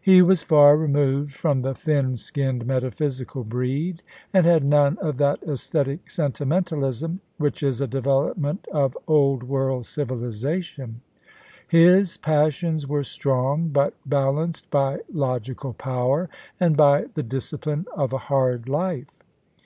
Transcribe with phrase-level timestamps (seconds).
[0.00, 4.00] He was far removed from the thin skinned, metaphysical breed,
[4.32, 11.02] and had none of that aesthetic sentimentalism which is a development of Old World civilisation
[11.68, 18.32] His passions were strong, but balanced by logical power and by the discipline of a
[18.32, 19.20] hard life.